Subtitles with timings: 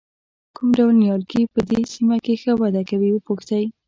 [0.55, 3.63] کوم ډول نیالګي په دې سیمه کې ښه وده کوي وپوښتئ.